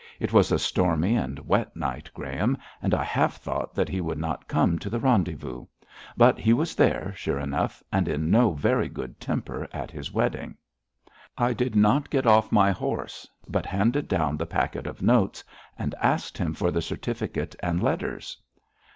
It 0.19 0.33
was 0.33 0.51
a 0.51 0.57
stormy 0.57 1.13
and 1.15 1.37
wet 1.47 1.75
night, 1.75 2.09
Graham, 2.15 2.57
and 2.81 2.91
I 2.91 3.03
half 3.03 3.37
thought 3.37 3.75
that 3.75 3.87
he 3.87 4.01
would 4.01 4.17
not 4.17 4.47
come 4.47 4.79
to 4.79 4.89
the 4.89 4.99
rendezvous, 4.99 5.67
but 6.17 6.39
he 6.39 6.53
was 6.53 6.73
there, 6.73 7.13
sure 7.15 7.37
enough, 7.37 7.83
and 7.93 8.07
in 8.07 8.31
no 8.31 8.51
very 8.53 8.89
good 8.89 9.19
temper 9.19 9.67
at 9.71 9.91
his 9.91 10.11
wetting, 10.11 10.57
I 11.37 11.53
did 11.53 11.75
not 11.75 12.09
get 12.09 12.25
off 12.25 12.51
my 12.51 12.71
horse, 12.71 13.29
but 13.47 13.67
handed 13.67 14.07
down 14.07 14.37
the 14.37 14.47
packet 14.47 14.87
of 14.87 15.03
notes, 15.03 15.43
and 15.77 15.93
asked 16.01 16.35
him 16.35 16.55
for 16.55 16.71
the 16.71 16.81
certificate 16.81 17.55
and 17.61 17.83
letters.' 17.83 18.41